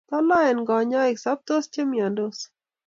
Toloen 0.09 0.59
konyoik, 0.69 1.17
sobtos 1.25 1.65
che 1.73 1.81
miandos 1.91 2.37